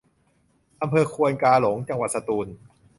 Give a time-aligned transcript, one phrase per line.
[0.81, 2.47] อำเภอควนกาหลง จังหวัดสตูล